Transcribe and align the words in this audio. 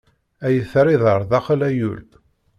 Ay 0.45 0.57
terriḍ 0.71 1.03
ar 1.13 1.21
daxel 1.31 1.61
a 1.67 1.69
yul! 1.77 2.03